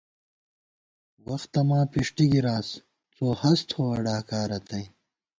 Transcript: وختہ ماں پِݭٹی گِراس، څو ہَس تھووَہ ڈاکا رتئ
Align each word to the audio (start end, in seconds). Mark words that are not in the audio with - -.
وختہ 1.25 1.61
ماں 1.67 1.83
پِݭٹی 1.91 2.25
گِراس، 2.31 2.67
څو 3.15 3.25
ہَس 3.39 3.59
تھووَہ 3.69 3.97
ڈاکا 4.05 4.41
رتئ 4.49 4.85